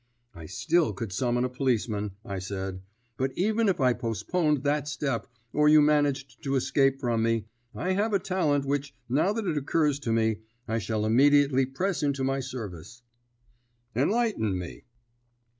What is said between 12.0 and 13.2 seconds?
into my service."